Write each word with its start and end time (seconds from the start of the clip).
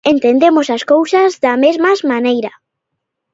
Entendemos 0.13 0.67
as 0.75 0.83
cousas 0.91 1.29
da 1.43 1.53
mesmas 1.63 1.99
maneira. 2.11 2.51